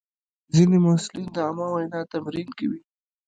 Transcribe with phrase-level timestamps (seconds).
[0.53, 2.81] ځینې محصلین د عامه وینا تمرین کوي.